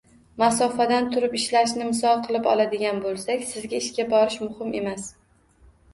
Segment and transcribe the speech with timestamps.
[0.43, 5.07] Masofadan turib ishlashni misol qilib oladigan boʻlsak, sizga ishga borish muhim emas